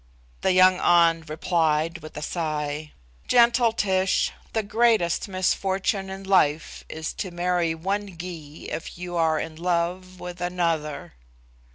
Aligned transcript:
The 0.41 0.51
young 0.51 0.79
An 0.79 1.21
replied 1.27 1.99
with 1.99 2.17
a 2.17 2.23
sigh, 2.23 2.93
"Gentle 3.27 3.71
Tish, 3.71 4.31
the 4.51 4.63
greatest 4.63 5.27
misfortune 5.27 6.09
in 6.09 6.23
life 6.23 6.83
is 6.89 7.13
to 7.13 7.29
marry 7.29 7.75
one 7.75 8.17
Gy 8.17 8.71
if 8.71 8.97
you 8.97 9.15
are 9.15 9.39
in 9.39 9.57
love 9.57 10.19
with 10.19 10.41
another." 10.41 11.13